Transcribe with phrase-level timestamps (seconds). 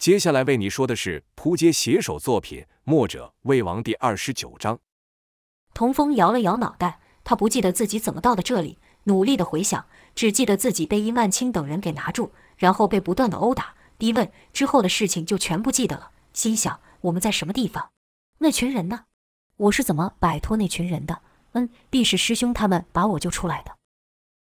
[0.00, 4.78] 接下来为你说的是扑街写手作品《墨者魏王》第二十九章。
[5.74, 9.84] 童风摇了摇脑袋，他不记得自己怎么到的这里，努力的回想，
[10.14, 16.12] 只记得自己被殷万清等人给拿住，然后被不断的殴打、逼问，之后的事情就全不记得了。
[16.32, 17.90] 心想：我们在什么地方？
[18.38, 19.04] 那群人呢？
[19.58, 21.20] 我是怎么摆脱那群人的？
[21.52, 23.76] 嗯，必是师兄他们把我救出来的。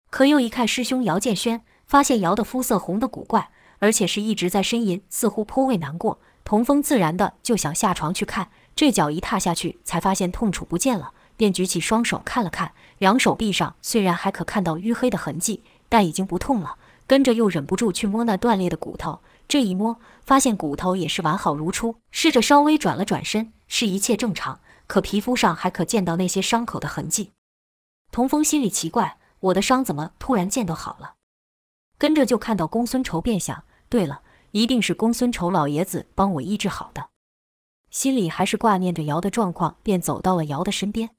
[0.10, 6.20] 可又一看师兄姚建轩，发现姚的肤色红得古怪，而且是一直在呻吟，似乎颇为难过。
[6.44, 16.78] 童风自然的就想下床去看，这脚一踏下去，才发现痛楚不见了，便举起双手看了看，两手臂上虽然还可看到淤黑的痕迹，但已经不痛了。
[17.08, 21.96] 跟着又忍不住去摸那断裂的骨头，这一摸，发现骨头也是完好如初。
[22.12, 24.62] 试着稍微转了转身，是一切正常。
[24.88, 27.32] 可皮肤上还可见到那些伤口的痕迹，
[28.12, 31.14] 童风心里奇怪：我的伤怎么突然间都好了？
[31.98, 37.10] 跟着就看到公孙仇，便想：对了，一定是公孙丑老爷子帮我医治好的。
[37.90, 41.10] 心里还是挂念着瑶的状况，便走到了瑶的身边。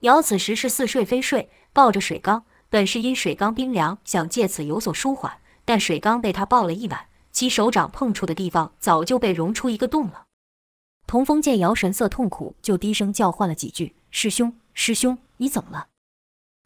[0.00, 10.24] 瑶此时是似睡非睡，抱着水缸，本是因水缸冰凉，想借此有所舒缓，但水缸被他抱了一晚，其手掌碰触的地方早就被融出一个洞了。
[11.06, 15.88] 童风见瑶神色痛苦，就低声叫唤了几句：“师兄，师兄，你怎么了？”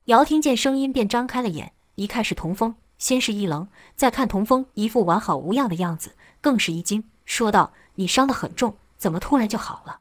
[0.06, 10.00] 瑶听见声音，便张开了眼，一看是童风，先是一愣，再看童风一副完好无恙的样子，更是一惊，说道：“你伤得很重，怎么突然就好了？”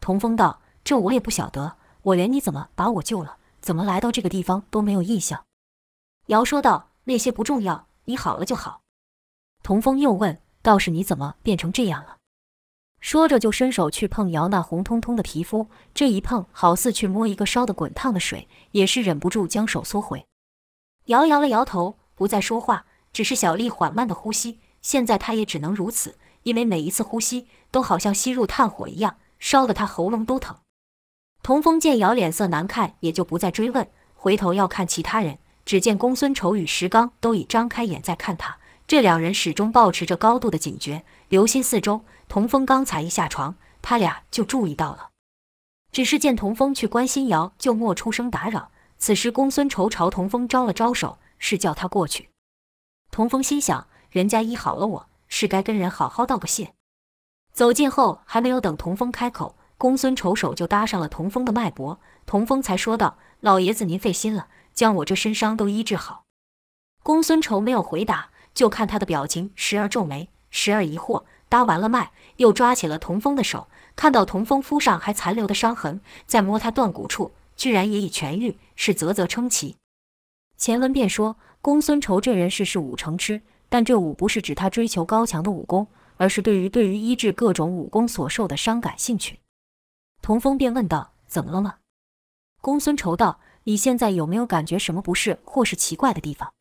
[0.00, 5.44] 童风道：“这我也不晓得，我连你怎么把我救了，怎么来到这个地方都没有印象。”
[6.26, 8.82] 姚说道：“那些不重要，你好了就好。”
[9.62, 12.18] 童风又问：“道士，你怎么变成这样了？”
[13.00, 20.24] 说着，就伸手去碰姚那红彤彤的皮肤，这一碰好似去摸一个烧得滚烫的水，也是忍不住将手缩回。
[21.06, 24.60] 姚摇了摇头，不再说话，只是小丽缓慢的呼吸。
[24.80, 30.58] 现在他也只能如此，因为每一次呼吸都好像吸入炭火一样，烧得他喉咙都疼。
[31.42, 38.58] 童风见姚脸色难看，也就不再追问，回头要看其他人，只见公孙丑与石刚都已张开眼在看他。
[38.86, 42.04] 这两人始终保持着高度的警觉，留心四周。
[42.28, 45.08] 童风刚才一下床，他俩就注意到了。
[45.90, 48.70] 只是见童风去关心姚，就莫出声打扰。
[48.96, 52.30] 此时公孙仇朝童风招了招手，是叫他过去。
[53.10, 56.72] 童风心想，人家医好了我，是该跟人好好道个谢。
[57.52, 66.22] 走近后，还没有等童风开口，公孙丑手就搭上了童风的脉搏，童风才说道：“老爷子您费心了，将我这身伤都医治好。”
[67.02, 68.30] 公孙丑没有回答。
[68.54, 71.24] 就看他的表情，时而皱眉，时而疑惑。
[71.48, 73.66] 搭完了脉，又抓起了童风的手，
[73.96, 79.76] 看到童风肤上还残留的伤痕，再摸他断骨处，居然也已痊愈，是啧啧称奇。
[80.62, 89.40] 前文便说，公孙仇这人是是武成痴，但这武不是指他追求高强的武功，而是对于对于医治各种武功所受的伤感兴趣。
[90.20, 91.78] 童风便问道：“怎么了吗？”
[92.62, 96.52] 公孙仇道：“你现在有没有感觉什么不适或是奇怪的地方？”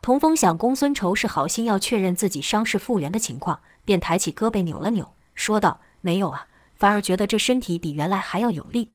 [0.00, 6.46] 童风想，公孙仇是好心要确认自己伤势复原的情况，便抬起胳膊扭了扭，说道：“没有啊，
[6.76, 8.92] 反而觉得这身体比原来还要有力。”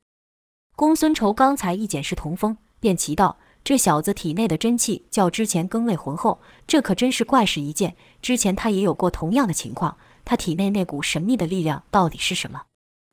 [0.74, 7.96] 公孙仇刚才一检视童风，便奇道：“这小子体内的真气较之前更为浑厚，这可真是怪事一件。
[8.20, 12.60] 之前他也有过同样的情况，他体内那股神秘的力量到底是什么？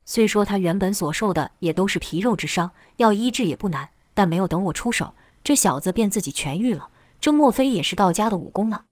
[0.04, 8.84] 虽说他原本所受的也都是皮肉之伤，要医治也不难，但没有等我出手，这小子便自己痊愈了。”这莫非也是道家的武功呢？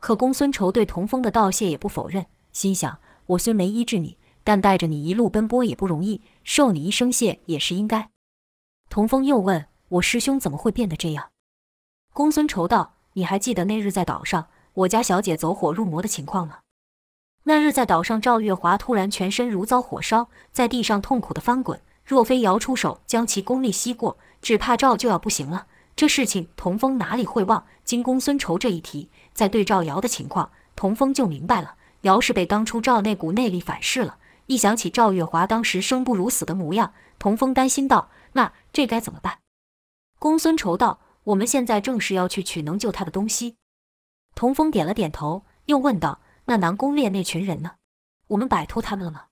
[0.00, 8.10] 可公孙仇对童风的道谢也不否认，心想：我虽没医治你，但带着你一路奔波也不容易，受你一声谢也是应该。
[8.90, 11.30] 童风又问我师兄怎么会变得这样？
[12.12, 16.60] 公孙仇道：你还记得那日在岛上，我家小姐走火入魔的情况吗？
[17.44, 25.66] 那日在岛上，赵月华突然全身如遭火烧，在地上痛苦的翻滚，若非姚出手将其功力吸过，只怕赵就要不行了。
[25.94, 27.64] 这事情童风哪里会忘？
[27.84, 31.76] 经公孙仇这一提，再对照姚的情况，童风就明白了。
[32.00, 34.16] 姚是被当初赵那股内力反噬了。
[34.46, 39.38] 一想起赵月华当时生不如死的模样，童风担心道：“那这该怎么办？”
[40.24, 43.56] 公孙仇道：“我们现在正是要去取能救他的东西。”
[44.34, 47.72] 童风点了点头，又问道：“那南宫烈那群人呢？
[48.28, 49.26] 我们摆脱他们了吗？”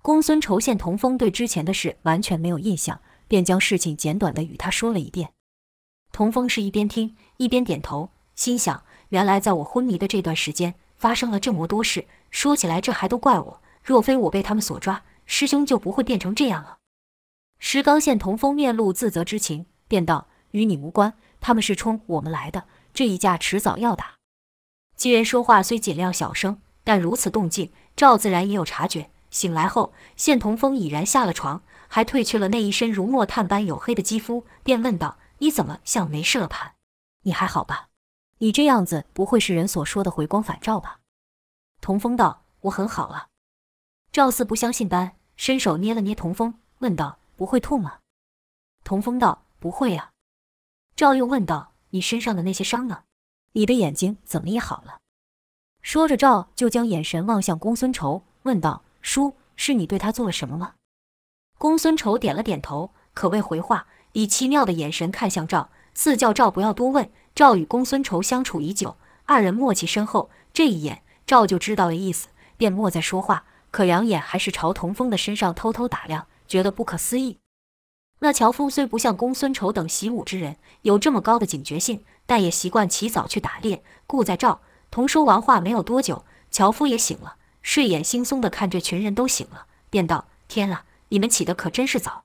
[0.00, 5.34] 公孙仇见童风对之前的事完全没有印象，便将事情简短地与他说了一遍。
[6.12, 12.06] 童风是一边听一边点头，心想：原来在我昏迷的这段时间发生了这么多事。
[12.30, 13.62] 说起来，这还都怪我。
[13.82, 16.78] 若非我被他们所抓，师兄就不会变成这样了。
[17.58, 24.14] 石刚见童风面露自责之情，便道：“与你无关，他们是冲我们来的，这一架迟早要打。”
[24.96, 29.10] 几人说话虽尽量小声，但如此动静，赵自然也有察觉。
[29.30, 36.74] 醒来后，见童风已然下了床，还褪去了那一身如墨炭般黝黑的肌肤，便问道：“你怎么像没事了般？
[37.22, 37.88] 你还好吧？
[38.38, 41.00] 你这样子不会是人所说的回光返照吧？”
[41.82, 43.28] 童风道：“我很好了。”
[44.10, 47.98] 赵四不相信般，伸手捏了捏童风，问道：“不会痛吗？”
[48.84, 50.12] 童风道：“不会呀。”
[50.94, 53.02] 赵又问道：“你身上的那些伤呢？
[53.54, 54.98] 你的眼睛怎么也好了？”
[55.82, 60.74] 说着，赵就将眼神望向公孙仇，问道：“叔，是你对他做了什么吗？”
[61.58, 67.10] 公孙仇点了点头，可未回话，以奇妙的眼神看向赵，似叫赵不要多问。
[67.34, 77.40] 赵与公孙仇相处已久，二人默契深厚，这一眼赵就知道了意思，便莫再说话，可两眼还是朝童风的身上偷偷打量，觉得不可思议。
[78.20, 84.60] 那樵夫虽不像公孙仇等习武之人有这么高的警觉性，但也习惯起早去打猎，故在赵。
[84.90, 92.24] 同说完话没有多久，樵夫也醒了，睡眼惺忪地看这群人都醒了，便道：“天啊，你们起得可真是早。”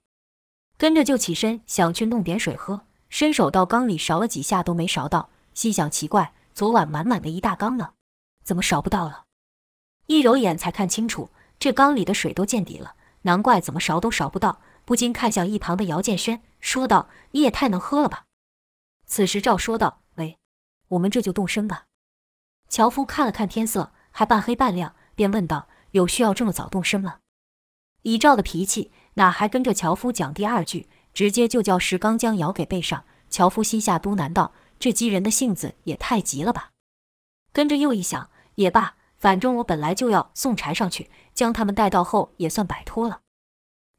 [0.78, 7.90] 跟着就起身想去弄点水喝，伸手到缸里勺了几下都没勺到，心想奇怪，昨晚满满的一大缸呢，
[8.44, 9.26] 怎么勺不到了？
[10.08, 11.30] 一揉眼才看清楚，
[11.60, 14.60] 这缸里的水都见底了，难怪怎么勺都勺不到，
[14.92, 18.26] 不禁看向一旁的姚建轩，说道：“你也太能喝了吧！”
[19.08, 20.38] 此时赵说道：“喂，
[20.90, 21.86] 我们这就动身吧。”
[22.68, 27.20] 樵夫看了看天色，还半黑半亮，便问道：“有需要这么早动身吗？”
[28.04, 33.06] 以赵的脾气，哪还跟着樵夫讲第二句，直接就叫石刚将姚给背上。
[33.30, 36.72] 樵夫心下嘟囔道：“这鸡人的性子也太急了吧！”
[37.54, 43.22] 跟着又一想，也罢，反正我本来就要送柴上去，将他们带到后也算摆脱了。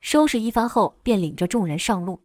[0.03, 2.23] 收拾一番后，便领着众人上路。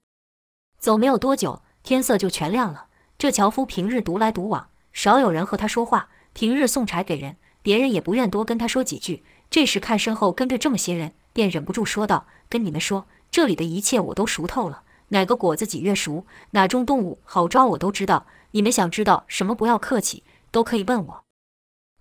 [0.79, 2.87] 走没有多久，天色就全亮了。
[3.19, 6.09] 这樵夫平日独来独往，少有人和他说话。
[6.33, 9.23] 平日送柴给人，别人也不愿多跟他说几句。
[9.51, 18.25] 这时看身后跟着这么些人，便忍不住说道：“跟你们说，这里的一切我都熟透了，哪个果子几月熟，哪种动物好抓，我都知道。
[18.51, 21.23] 你们想知道什么，不要客气，都可以问我。”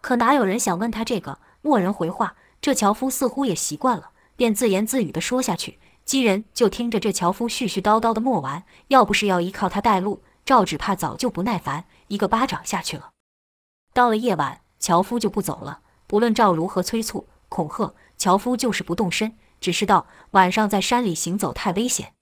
[0.00, 1.38] 可哪有人想问他这个？
[1.60, 2.36] 没人回话。
[2.62, 5.78] 这樵夫似乎也习惯了，便自言自语地说下去。
[6.04, 8.62] 几人就听着这樵夫絮絮叨叨的莫完。
[8.88, 13.10] 要不是要依靠他带路，赵只怕早就不耐烦，一个巴掌下去了。
[13.92, 15.80] 到了夜晚，樵夫就不走了。
[16.06, 19.36] 不论赵如何催促、恐吓，樵夫就是不动身。
[19.58, 22.12] 只是道晚上在山里行走太危险，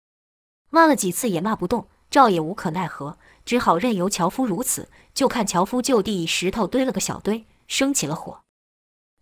[0.70, 1.88] 骂了几次也骂不动。
[2.10, 4.88] 赵也无可奈何，只好任由樵夫如此。
[5.12, 8.40] 就看樵夫就地以石头堆了个小堆，生起了火。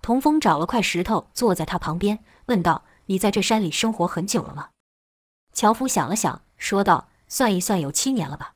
[0.03, 2.19] 童风找了块石头坐在他旁边，
[2.53, 4.69] 问道：“你在这山里生活很久了吗？”
[5.55, 8.53] 樵夫想了想，说道：“算一算，有七年了吧。”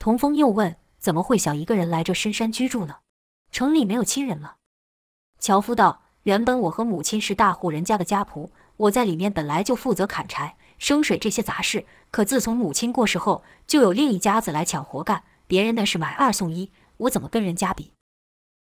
[0.00, 2.96] 童风又问：“怎么会想一个人来这深山居住呢？”
[3.52, 4.56] 城里没有亲人了，
[5.38, 11.86] 樵夫道：“原本我和母亲是大户人家的家仆，我在里面本来就负责砍柴、生水这些杂事。
[12.10, 17.92] 可自从母亲过世后，就有另一家子来抢活干，别人那是买二送一，我怎么跟人家比？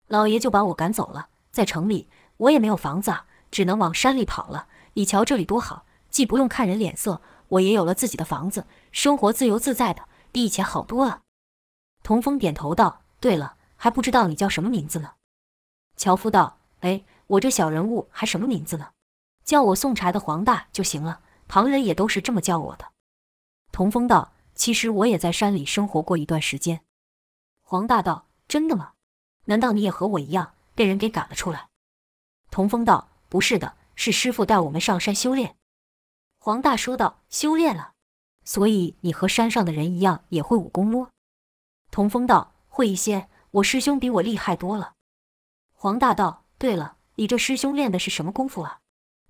[0.06, 1.28] 老爷就把我赶走了。
[1.50, 2.08] 在城里，
[2.38, 4.68] 我也没有房子啊，只能往山里跑了。
[4.94, 11.22] 你瞧这里多好，既不用看人脸色，我也有了自己的房子，生活自由自在的，比以前好多了。”
[12.02, 15.12] 童风点头道：“对了。”还不知道你叫什么名字呢？
[15.96, 18.88] 樵夫道：“哎，我这小人物还什么名字呢？
[19.44, 21.20] 叫我送柴的黄大就行了。
[21.46, 22.86] 旁人也都是这么叫我的。”
[23.70, 26.80] 童风道：“其实我也在山里生活过一段时间。”
[27.62, 28.94] 黄大道：“真的吗？
[29.44, 31.68] 难道你也和我一样被人给赶了出来？”
[32.50, 35.56] 童风道：“不是的，是师傅带我们上山修炼。”
[36.38, 37.92] 黄大说道：“修炼了，
[38.44, 41.10] 所以你和山上的人一样也会武功咯？”
[41.90, 44.92] 童风道：“会一些。”我师兄比我厉害多了。
[45.72, 48.80] 黄大道，对了，你这师兄练的是什么功夫啊？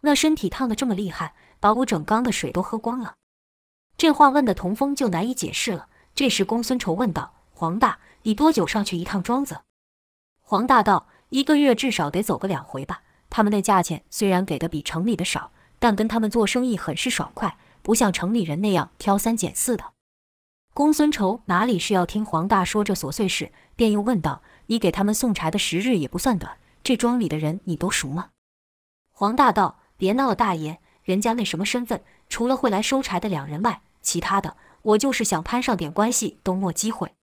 [0.00, 3.14] 那身体烫得这么厉害，把我整缸的水都喝光了。
[3.96, 5.88] 这话问的童风就难以解释了。
[6.16, 9.60] 这时公孙仇问道：“黄大，你多久上去一趟庄子？”
[10.42, 13.04] 黄大道：“一个月至少得走个两回吧。
[13.30, 19.92] 他们那价钱虽然给的比城里的少，但跟他们做生意很是爽快，不像城里人那样挑三拣四的。”
[20.74, 28.30] 公孙仇哪里是要听黄大说这琐碎事，便又问道：“你给他们送柴的时日也不算短，这庄里的人你都熟吗？”
[29.10, 37.14] 黄大道：“别闹了，大爷，人家那什么身份，除了会来收柴的两人外，其他的我就是想攀上点关系都没机会。”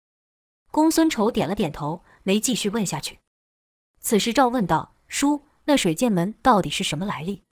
[0.70, 3.20] 公孙仇点了点头，没继续问下去。
[4.02, 7.44] 此时赵问道：“叔，那水剑门到底是什么来历？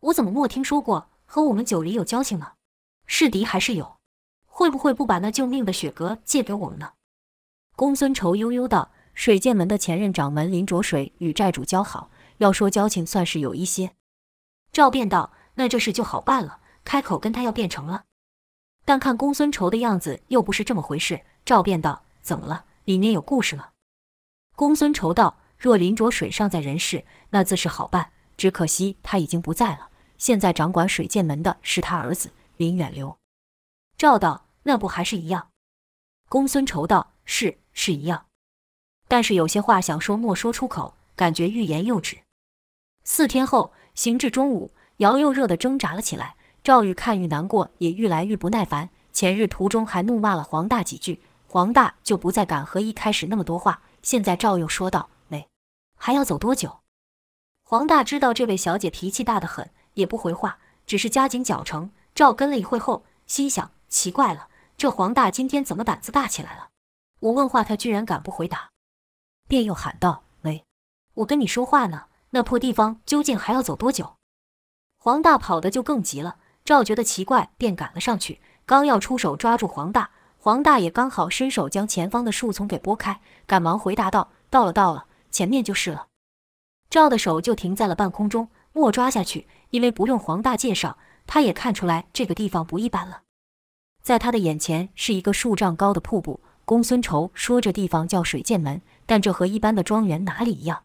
[0.00, 1.10] 我怎么没听说过？
[1.24, 2.54] 和我们九黎有交情吗？
[3.06, 3.96] 是敌还是友？”
[4.54, 6.92] 会不会不把那救命的雪阁借给我们呢？
[7.74, 13.92] 公孙仇悠悠道：“水剑门的前任掌门林卓水与寨主交好，要说交情，算是有一些。
[14.70, 18.04] 赵便道：“那这事就好办了，开口跟他要变成了。”
[18.84, 21.22] 但看公孙仇的样子，又不是这么回事。
[21.46, 22.66] 赵便道：“怎么了？
[22.84, 23.70] 里面有故事吗？”
[24.54, 28.10] 公孙仇道：“若林卓水尚在人世，那自是好办。
[28.36, 29.90] 只可惜他已经不在了。
[30.18, 33.16] 现在掌管水剑门的是他儿子林远流。”
[33.96, 35.50] 赵道：“那不还是一样？”
[36.28, 38.26] 公孙仇道：“是，是一样。
[39.06, 42.18] 但是有些话想说，莫说出口，感觉欲言又止。”
[43.04, 46.34] 四天后，行至中午，姚又热得挣扎了起来。
[46.64, 48.90] 赵玉看愈难过，也愈来愈不耐烦。
[49.12, 53.82] 前日途中还怒骂了黄大几句，黄大就不再敢和一开始那么多话。
[54.02, 55.08] 现在赵又说道：“，
[56.04, 56.80] 还要走多久？”
[57.62, 61.92] 黄大知道这位小姐脾气大得很，也不回话，只是加紧脚程。
[62.12, 66.70] 赵跟了一会后，心想：奇怪了，这黄大今天怎么胆子大起来了？
[67.20, 68.70] 我问话，他居然敢不回答，
[69.46, 70.64] 便又喊道：“喂，
[71.14, 74.16] 我跟你说话呢。”那破地方究竟还要走多久？
[74.98, 76.38] 黄大跑得就更急了。
[76.64, 86.06] 赵觉得奇怪，便赶了上去，刚要出手抓住黄大，黄大也刚好伸手将前方的树丛给拨开，赶忙回答道：“到了，到了，前面就是了。”
[86.88, 93.22] 赵的手就停在了半空中，莫抓下去，因为不用黄大介绍，他也看出来这个地方不一般了。
[94.02, 96.40] 在他的眼前是一个数丈高的瀑布。
[96.64, 100.84] 公孙仇说这地方叫水剑门，但这和一般的庄园哪里一样？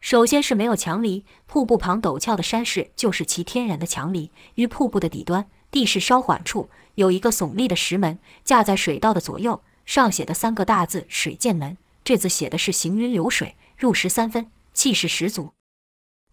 [0.00, 4.30] 首先是没有墙篱，瀑布旁陡峭的山势就是其天然的墙篱。
[4.56, 11.76] 于瀑布的底端，地势稍缓处有一个耸立的石门，架在水道的左右，上写的三个大字“水剑门”。
[12.02, 15.52] 这字写的是行云流水，入石三分，气势十足。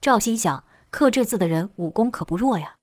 [0.02, 2.78] 赵心想，刻这字的人武功可不弱呀。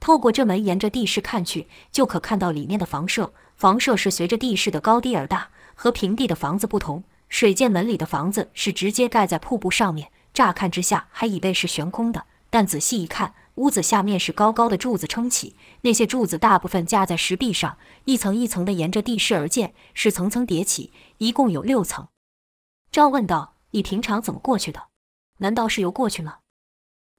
[0.00, 3.34] 透过这门，沿着地势看去，就可看到里面的房舍。
[3.56, 7.04] 房舍是随着地势的高低而大，和平地的房子不同。
[7.28, 17.76] 水剑门里的房子是直接盖在瀑布上面，乍看之下还以为是悬空的，但仔细一看，屋子下面是高高的柱子撑起，那些柱子大部分架在石壁上，
[18.06, 22.08] 一层一层的沿着地势而建，是层层叠起，一共有六层。
[22.90, 24.88] 赵问道：“你平常怎么过去的？
[25.38, 26.38] 难道是游过去吗？”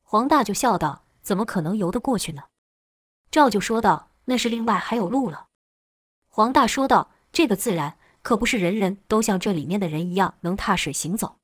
[0.02, 2.46] 黄大就笑道：“怎么可能游得过去呢？”
[3.30, 5.48] 赵就说道：“那是另外还有路了。”
[6.28, 11.38] 黄大说道：“这个自然。”可不是人人都像这里面的人一样能踏水行走。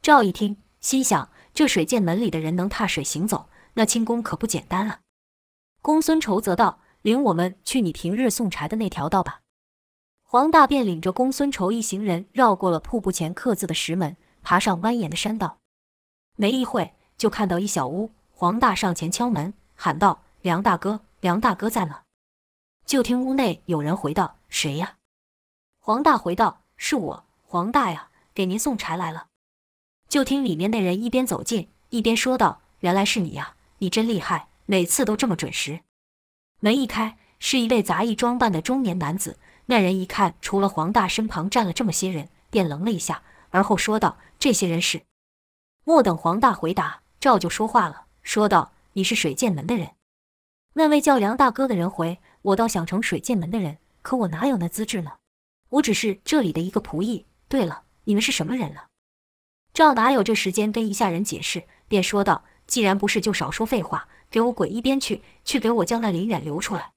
[0.00, 5.00] 赵一听，心想：这水剑门里的人能踏水行走，那轻功可不简单啊。
[5.82, 9.42] 公孙仇则道：“领我们去你平日送柴的那条道吧。”
[10.24, 15.58] 黄大便领着公孙仇一行人绕过了瀑布前刻字的石门，爬上蜿蜒的山道。
[16.36, 18.10] 没一会，就看到一小屋。
[18.32, 22.02] 黄大上前敲门，喊道：“梁大哥，梁大哥在吗？”
[22.86, 24.96] 就听屋内有人回道：“谁呀？”
[25.80, 29.26] 黄大回道：“是我，黄大呀，给您送柴来了。”
[30.08, 35.80] 就听里面那人一边走近，一边说道：“原来是你呀，你真厉害，每次都这么准时。”
[36.60, 39.38] 门一开，是一位杂役装扮的中年男子。
[39.66, 45.02] 那人一看，除了黄大，身旁站了这么些人，便愣了一下，而后说道：“这些人是……”
[45.84, 49.90] 莫等黄大回答，赵就说话了，说道：“你是水剑门的人？”
[50.74, 55.12] 那位叫梁大哥的人回：“我倒想成水剑门的人，可我哪有那资质呢？”
[55.70, 57.26] 我只是这里的一个仆役。
[57.48, 58.86] 对了，你们是什么人了？
[59.74, 65.22] 赵哪有这时间跟一下人解释，便说道：“既然不是，就少说废话，给我滚一边去！
[65.44, 66.92] 去给我将那林远留出来。”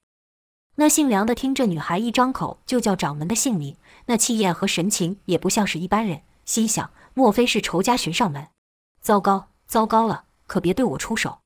[0.76, 8.48] 那姓梁的听这女孩一张口就叫掌门的姓名，那气焰和神情也不像是一般人，心想：莫非是仇家寻上门？
[9.00, 11.40] 糟糕，糟糕了，可别对我出手！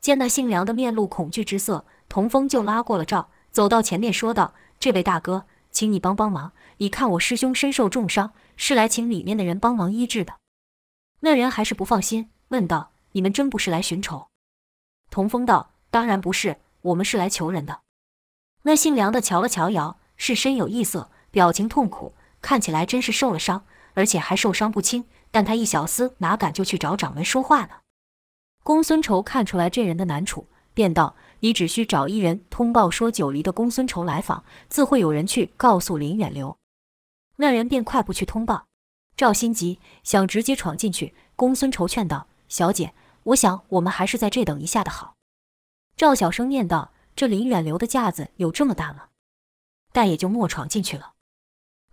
[0.00, 6.52] 见那姓梁的面露恐惧之色，童风就拉过了赵，走到前面说道：“这位大哥。”请你帮帮忙！
[6.78, 10.36] 你看我师兄身受重伤，是来请里面的人帮忙医治的。
[11.20, 14.28] 那人还是不放心，问道：“你们真不是来寻仇？”
[15.12, 17.80] 童风道：“当然不是，我们是来求人的。”
[18.64, 25.04] 那姓梁的瞧了瞧姚，是身有异色，表情痛苦，看起来真是受了伤，而且还受伤不轻。
[25.30, 27.76] 但他一小厮哪敢就去找掌门说话呢？
[28.62, 31.16] 公孙仇看出来这人的难处，便道。
[31.40, 36.56] 你只需找一人通报说九黎的公孙仇来访，自会有人去告诉林远流。
[37.36, 38.66] 那人便快步去通报。
[39.16, 41.14] 赵心急，想直接闯进去。
[41.34, 42.94] 公孙仇劝道：“小姐，
[43.24, 45.14] 我想我们还是在这等一下的好。”
[45.96, 49.08] 赵小声念道：“这林远流的架子有这么大吗？”
[49.92, 51.11] 但也就莫闯进去了。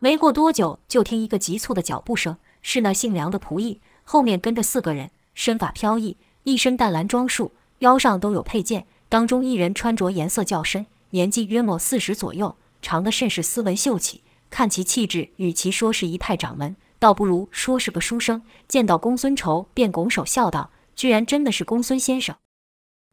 [0.01, 8.87] 没过多久，就听一个急促的脚步声，是那姓梁的仆役，后面跟着四个人，身法飘逸，一身淡蓝装束，腰上都有佩剑。
[9.09, 14.23] 当中一人穿着颜色较深，年纪约莫四十左右，长得甚是斯文秀气。
[14.49, 18.41] 看其气质，与其说是一派掌门，倒不如说是个书生。
[18.69, 22.35] 见到公孙仇，便拱手笑道：“居然真的是公孙先生。”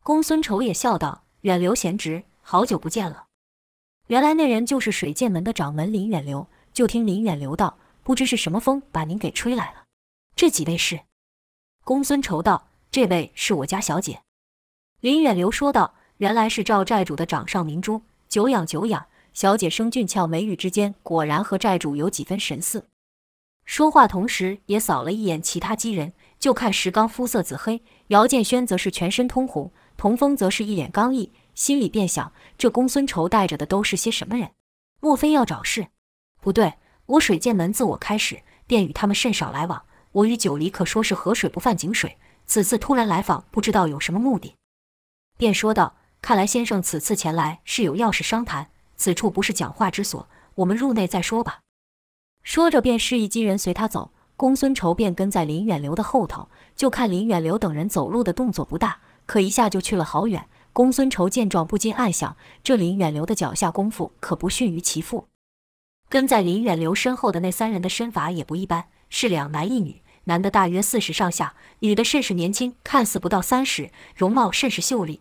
[0.05, 3.25] 公孙仇也笑道：“远流贤侄，好久不见了。”
[4.07, 6.47] 原来那人就是水剑门的掌门林远流。
[6.76, 9.85] 就听林远流道：“不知是什么风把您给吹来了？
[10.35, 11.00] 这几位是？”
[11.85, 14.21] 公孙仇道：“这位是我家小姐。”
[15.00, 19.06] 林远流说道：“原来是赵寨主的掌上明珠，久仰久仰。
[19.33, 22.90] 小姐生俊俏，眉宇之间果然和寨主有几分神似。”
[23.64, 34.50] 说话同时也扫了一眼其他几人，就看石刚肤色紫黑，姚建轩则是全身通红，童风则是一脸刚毅，心里便想：这公孙仇带着的都是些什么人？
[35.00, 35.88] 莫非要找事？
[36.47, 36.75] 不对，
[37.07, 39.83] 我水剑门自我开始便与他们甚少来往。
[40.12, 44.55] 我与九黎可说是河水不犯井水，此次突然来访，不知道有什么目的。
[45.37, 51.59] 便说道：“看来先生此次前来是有要事商谈，此处不是讲话之所，我们入内再说吧。”
[52.45, 54.12] 说着便示意几人随他走。
[54.37, 60.47] 公孙仇便跟在林远流的后头，就看林远流等人走路的动作不大，可一下就去了好远。
[60.73, 65.26] 公孙仇见状，不禁暗想：这林远流的脚下功夫可不逊于其父。
[66.08, 75.20] 跟在林远流身后的那三人的身法也不一般，是两男一女，男的大约四十上下，女的甚是年轻，看似不到三十，容貌甚是秀丽。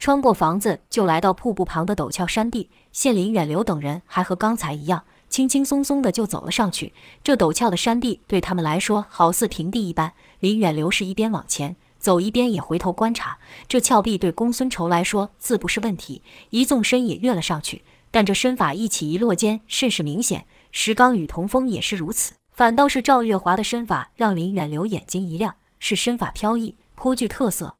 [0.00, 6.92] 穿过房子，就来到瀑布旁的陡峭山地，现林远流等人还和刚才一样，轻轻松松的就走了上去。
[7.22, 13.38] 这陡峭的山地对他们来说好似平地一般，林远流是一边往前走，一边也回头观察。
[13.68, 17.84] 这峭壁对公孙仇来说自不是问题，一纵身也跃了上去。
[18.12, 22.34] 但这身法一起一落间甚是明显，石刚与童风也是如此。
[22.52, 27.76] 反倒是赵月华的身法让林远流眼睛一亮，是身法飘逸，颇具特色。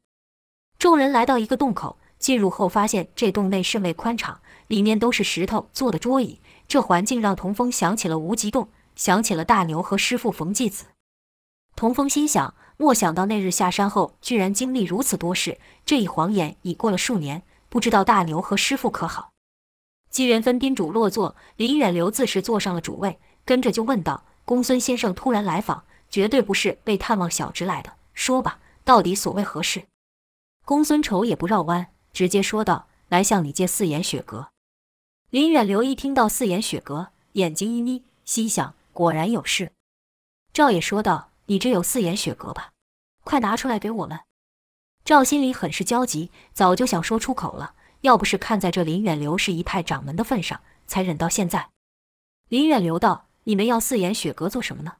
[0.79, 6.39] 众人来到一个洞口，进入后发现这洞内甚为宽敞，里面都是石头做的桌椅。
[6.67, 10.85] 这环境让童风想起了无极洞，想起了大牛和师傅冯继子。
[11.75, 15.59] 童风心想：莫想到那日下山后，居然经历如此多事。
[15.85, 19.32] 这一晃眼已过了数年，不知道大牛和师傅可好？
[20.13, 27.91] 几人分宾主落座，林远流自是坐上了主位，跟着就问道：“公孙先生突然来访，绝对不是为探望小侄来的。
[28.13, 29.85] 说吧，到底所为何事？”
[30.65, 34.49] 公孙仇也不绕弯，直接说道：“来向你借四眼雪阁。”
[35.31, 39.71] 林远流一听到四眼雪阁，眼睛一眯，心想：果然有事。
[40.53, 42.73] 赵也说道：“你这有四眼雪阁吧？
[43.23, 44.19] 快拿出来给我们。”
[45.03, 47.73] 赵心里很是焦急，早就想说出口了。
[48.03, 51.69] 要不是看在这林远流是一派掌门的份上，才忍到现在。
[52.49, 54.97] 林远流道：“你们要四眼雪阁做什么呢？”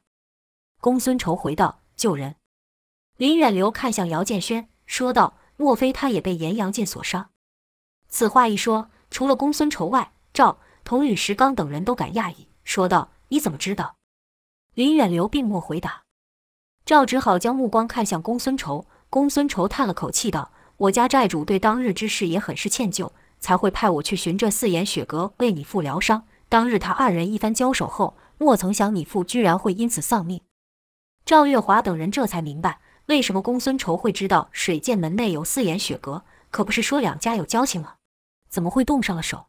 [0.79, 2.37] 公孙仇回道：“救人。”
[3.17, 7.31] 林远流看向姚建轩，说道：“莫非他也被严阳剑所伤？”
[8.07, 13.97] 此话一说，除了公孙仇外，赵、童与石刚等人都感讶异，说道：“你怎么知道？”
[14.75, 16.03] 林远流并没回答。
[16.85, 18.87] 赵只好将目光看向公孙仇。
[19.09, 20.52] 公孙仇叹了口气道。
[20.77, 26.25] 我家寨主对当日之事也很是歉疚，才会派我去寻这四眼雪阁为你父疗伤。
[26.49, 30.41] 当日他二人一番交手后，莫曾想你父居然会因此丧命。
[31.25, 37.95] 赵月华等人这才明白，为什么公孙仇会知道水剑门内有四眼雪阁，可不是说两家有交情吗？
[38.49, 39.45] 怎么会动上了手，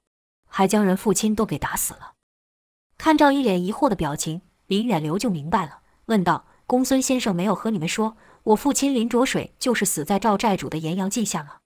[0.49, 2.13] 还将人父亲都给打死了？
[2.97, 11.57] 看赵一脸疑惑的表情，林远流就明白了，问道：“公孙先生没有和你们说？”我父亲林卓水就是死在赵寨主的严阳劲下吗？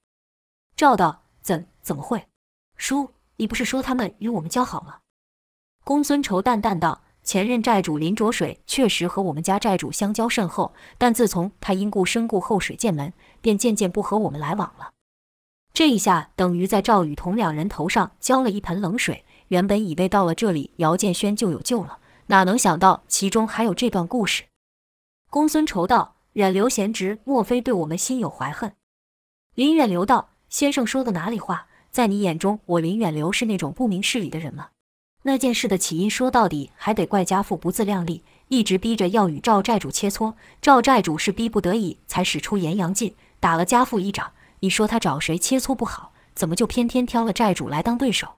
[0.76, 2.28] 赵道怎怎么会？
[2.76, 5.00] 叔，你不是说他们与我们交好吗？
[5.82, 14.92] 公孙仇淡淡道：“前任寨主林卓水确实和我们家寨主相交甚厚，但自从他因故身故后水剑门，便渐渐不和我们来往了。”
[15.74, 19.24] 这一下等于在赵雨桐两人头上浇了一盆冷水。
[19.48, 24.44] 原本以为到了这里姚建轩就有救了，哪能想到其中还有这段故事。
[25.28, 26.17] 公孙仇道。
[26.38, 28.72] 远流贤侄，莫非对我们心有怀恨？
[29.56, 31.66] 林远流道：“先生说的哪里话？
[31.90, 34.68] 在你眼中，我林远流是那种不明事理的人吗？
[35.24, 40.34] 那件事的起因，说到底还得怪家父不自量力，一直逼着要与赵寨主切磋。
[40.62, 44.30] 赵寨主是逼不得已才使出严阳劲，打了家父一掌。
[44.60, 48.36] 你说他找谁切磋不好，怎么就偏偏挑了寨主来当对手？”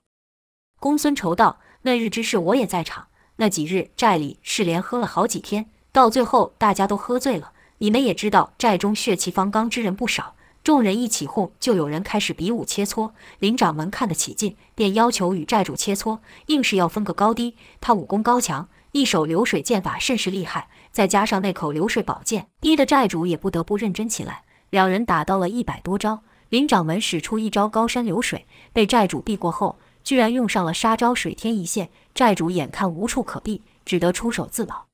[0.81, 7.51] 公孙仇道：“那日之事我也在场，那几日寨里是连喝了好几天，到最后大家都喝醉了。”
[7.81, 13.11] 你们也知道，寨中血气方刚之人不少，众人一起哄，就有人开始比武切磋。
[13.39, 17.55] 林掌门看得起劲，便要求与寨主切磋，硬是要分个高低。
[17.79, 24.43] 他武功高强，一手流水剑法甚是厉害，再加上那口流水宝剑，逼得寨主也不得不认真起来。
[24.69, 34.85] 两人打到了一百多招，林掌门使出一招高山流水，被寨主避过后，居然用上了杀招水天一线，寨主眼看无处可避，只得出手自保。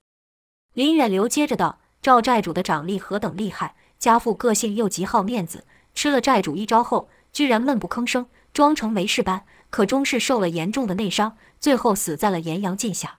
[0.73, 13.17] 林远流接着道：“赵寨主的掌力何等厉害，家父个性又极好面子，吃了寨主一招后，居然闷不吭声，装成没事般，可终是受了严重的内伤，最后死在了炎阳镜下。”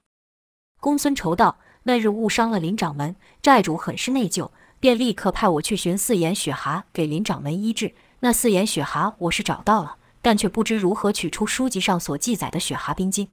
[0.80, 7.94] 公孙仇道：“那日误伤了林掌门，寨主很是内疚，便立刻派我去寻四眼雪蛤给林掌门医治。
[8.20, 13.28] 那四眼雪蛤我是找到了，但却不知如何取出书籍上所记载的雪蛤冰晶。”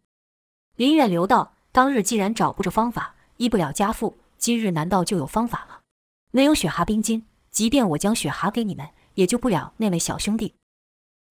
[0.75, 5.81] 林远流道：“当日既然找不着方法。”医不了家父，今日难道就有方法了？
[6.31, 10.53] 没有雪蛤冰晶，即便我将雪蛤给你们，也救不了那位小兄弟。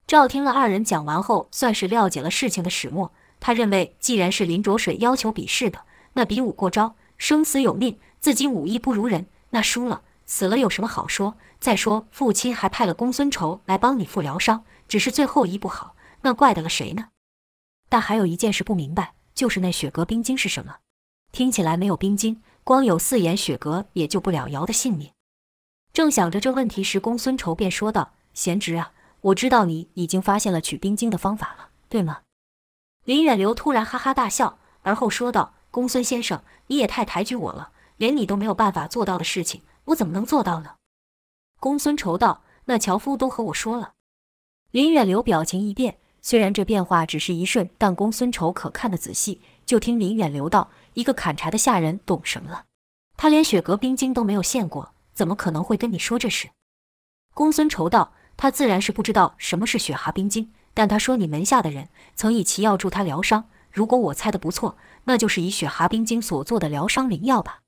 [0.07, 3.11] 赵听了二人讲完后，算是了解了事情的始末。
[3.39, 5.81] 他认为，既然是林卓水要求比试的，
[6.13, 11.35] 那比武过招，生死有命，自己武艺不如人，那输了死了有什么好说？
[11.59, 17.09] 再说父亲还派了公孙仇来帮你父疗伤，只是最后一不好，那怪得了谁呢？
[17.89, 20.77] 但还有一件事不明白，就是那雪蛤冰晶是什么？
[21.31, 25.11] 听起来没有冰晶，光有四眼雪蛤也救不了瑶的性命。
[25.93, 32.21] 正想着这问题时，公孙仇便说道：“贤侄啊，我知道你已经发现了取冰晶的方法了，对吗？”
[33.05, 40.77] 林远流突然哈哈大笑，而后说道：“公孙先生，你也太抬举我了，连你都没有办法做到的事情，我怎么能做到呢？”
[41.61, 43.93] 公孙仇道：“那樵夫都和我说了。”
[44.71, 49.39] 林远流表情一变，虽然这变化只是一瞬，但公孙仇可看得仔细。
[49.67, 50.71] 就听林远流道。
[50.95, 52.65] 一个砍柴的下人懂什么了？
[53.15, 56.49] 他连雪蛤冰晶都没有见过，怎么可能会跟你说这事？
[57.33, 63.49] 公孙仇道：“他自然是不知道什么是雪蛤冰晶，但他说你门下的人曾以其药助他疗伤。
[63.71, 67.59] 如果我猜的不错，那就是以雪蛤冰晶所做的疗伤灵药吧？”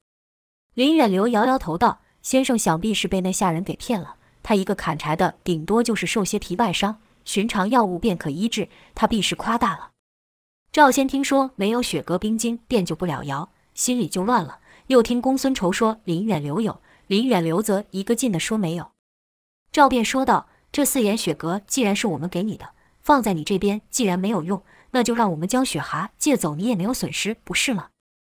[0.74, 4.16] 林远流摇摇头道：“先生想必是被那下人给骗了。
[4.42, 9.92] 他一个砍柴的，顶多就是受些皮外伤，寻常药物便可医治，他必是夸大了。”
[10.78, 14.60] 赵先听说没有雪蛤冰晶便救不了瑶，心里就乱了。
[14.86, 18.92] 又听公孙仇说林远留有，林远留则一个劲地说没有。
[19.72, 22.70] 赵便说道：“这四眼雪蛤既然是我们给你的，
[23.02, 24.62] 放在你这边既然没有用，
[24.92, 27.88] 那就让我们将雪蛤借走，你也没有损失，不是吗？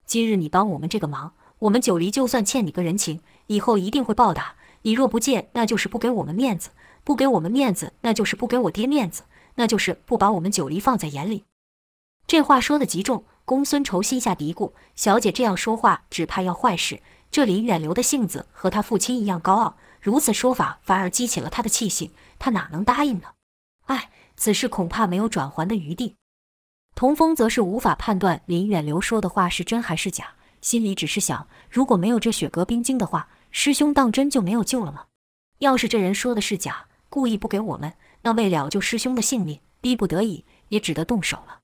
[0.07, 4.55] 今日你帮我们这个忙，我们九黎就算欠你个人情，以后一定会报答。
[4.81, 6.71] 你若不借，那就是不给我们面子；
[7.03, 11.43] 不给我们面子，那就是不给我爹面子，那就是不把我们九黎放在眼里。”
[12.27, 17.01] 这话说得极重，公孙仇心下嘀咕：小姐这样说话，只怕要坏事。
[17.29, 23.29] 这林远流的性子和他父亲一样高傲，如此说法反而激起了他的气性，他哪能答应呢？
[23.85, 26.15] 唉，此事恐怕没有转圜的余地。
[26.93, 35.05] 童风则是无法判断林远流说的话是真还是假，心里只是想：如果没有这雪蛤冰晶的话，师兄当真就没有救了吗？
[35.59, 41.60] 要是这人说的是假，故意不给我们，那为了救师兄的性命，逼不得已也只得动手了。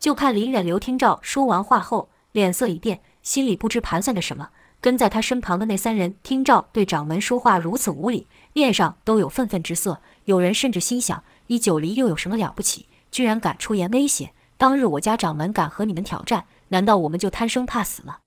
[0.00, 4.48] 就看林远流听赵说完话后，脸色一变，心里不知盘算着什么。
[4.80, 10.00] 跟在他身旁的那三人听赵对掌门说话如此无礼，面上都有愤愤之色。
[10.24, 14.32] 有人甚至心想：你九黎又有什么了不起，居然敢出言威胁？
[14.56, 18.20] 当日我家掌门敢和你们挑战，难道我们就贪生怕死吗？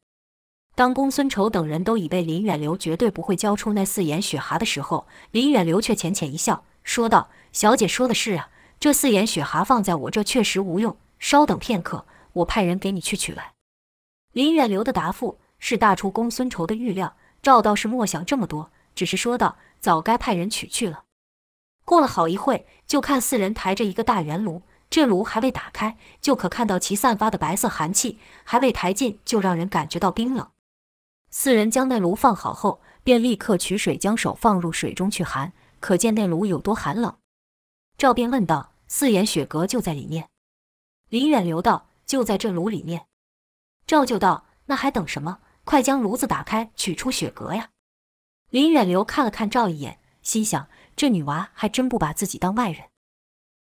[0.76, 13.54] 当公孙仇等人都以为林远流绝对不会交出那四眼雪蛤的时候，林远流却浅浅一笑，说道：“小姐说的是啊，这四眼雪蛤放在我这确实无用。”稍等片刻，我派人给你去取来。
[14.34, 21.06] 林远流的答复是大出公孙仇的预料，赵道士莫想这么多，只是说道：“早该派人取去了。”
[21.86, 30.50] 过了好一会，就看四人抬着一个大圆炉，这炉还未打开，就可看到其散发的白色寒气，还未抬进，就让人感觉到冰冷。
[31.30, 37.16] 四人将那炉放好后，便立刻取水，将手放入水中去寒，可见那炉有多寒冷。
[37.98, 40.28] 赵便问道：“四眼雪阁就在里面？”
[41.14, 43.06] 林远流道：“就在这炉里面。”
[43.86, 45.42] 赵就道：“那还等什么？
[45.64, 47.70] 快将炉子打开，取出雪蛤呀！”
[48.50, 52.86] 林远流看了看赵一眼，心想：这女娃还真不把自己当外人。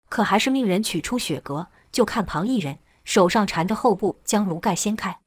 [0.08, 5.20] 可还是命人取出雪蛤，就看旁一人手上缠着厚布，将炉盖掀开。